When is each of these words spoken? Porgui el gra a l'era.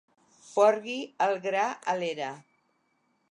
Porgui 0.53 0.95
el 1.27 1.37
gra 1.45 1.65
a 1.93 1.97
l'era. 2.01 2.31